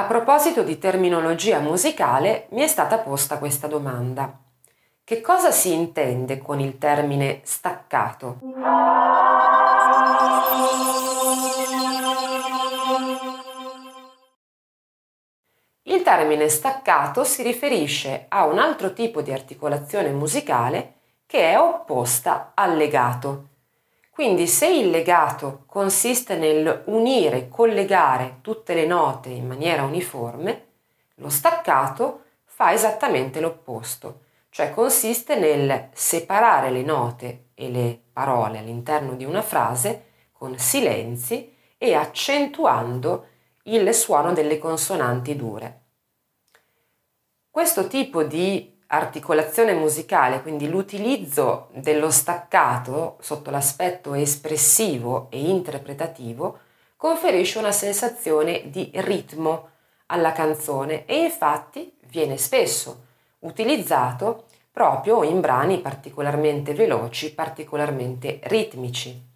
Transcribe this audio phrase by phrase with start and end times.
[0.00, 4.34] A proposito di terminologia musicale, mi è stata posta questa domanda.
[5.04, 8.38] Che cosa si intende con il termine staccato?
[15.82, 20.94] Il termine staccato si riferisce a un altro tipo di articolazione musicale
[21.26, 23.49] che è opposta al legato.
[24.10, 30.66] Quindi se il legato consiste nel unire, collegare tutte le note in maniera uniforme,
[31.14, 39.14] lo staccato fa esattamente l'opposto, cioè consiste nel separare le note e le parole all'interno
[39.14, 43.26] di una frase con silenzi e accentuando
[43.64, 45.80] il suono delle consonanti dure.
[47.48, 56.58] Questo tipo di articolazione musicale, quindi l'utilizzo dello staccato sotto l'aspetto espressivo e interpretativo,
[56.96, 59.68] conferisce una sensazione di ritmo
[60.06, 63.04] alla canzone e infatti viene spesso
[63.40, 69.28] utilizzato proprio in brani particolarmente veloci, particolarmente ritmici.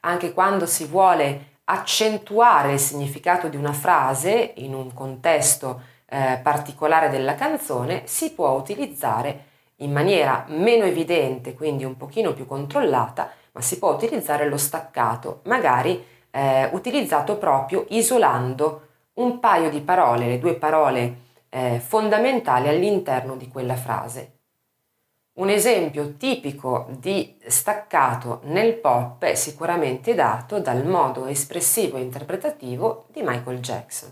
[0.00, 7.10] Anche quando si vuole accentuare il significato di una frase in un contesto eh, particolare
[7.10, 9.44] della canzone si può utilizzare
[9.76, 15.40] in maniera meno evidente, quindi un pochino più controllata, ma si può utilizzare lo staccato,
[15.44, 23.36] magari eh, utilizzato proprio isolando un paio di parole, le due parole eh, fondamentali all'interno
[23.36, 24.32] di quella frase.
[25.38, 33.06] Un esempio tipico di staccato nel pop è sicuramente dato dal modo espressivo e interpretativo
[33.12, 34.10] di Michael Jackson.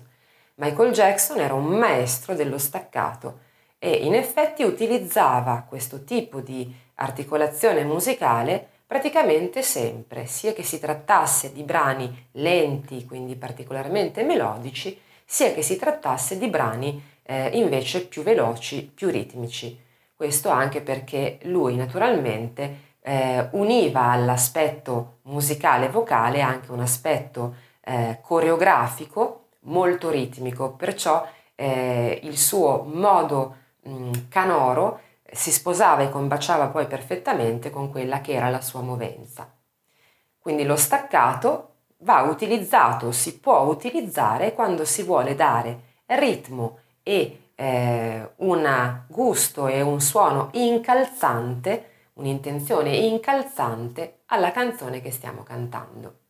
[0.58, 3.40] Michael Jackson era un maestro dello staccato
[3.78, 11.52] e in effetti utilizzava questo tipo di articolazione musicale praticamente sempre, sia che si trattasse
[11.52, 18.22] di brani lenti, quindi particolarmente melodici, sia che si trattasse di brani eh, invece più
[18.22, 19.78] veloci, più ritmici.
[20.14, 29.45] Questo anche perché lui naturalmente eh, univa all'aspetto musicale vocale anche un aspetto eh, coreografico
[29.66, 35.00] molto ritmico, perciò eh, il suo modo mh, canoro
[35.30, 39.50] si sposava e combaciava poi perfettamente con quella che era la sua movenza.
[40.38, 48.30] Quindi lo staccato va utilizzato, si può utilizzare quando si vuole dare ritmo e eh,
[48.36, 56.25] un gusto e un suono incalzante, un'intenzione incalzante alla canzone che stiamo cantando.